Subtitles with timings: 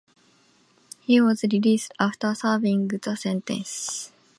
[1.01, 4.11] He was released after serving the sentence.